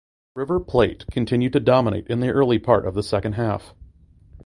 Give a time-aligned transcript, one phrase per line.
[0.33, 3.75] River Plate continued to dominate in the early part of the second half.